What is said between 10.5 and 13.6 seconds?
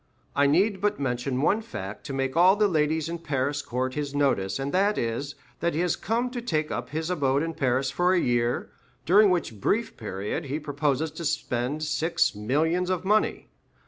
proposes to spend six millions of money.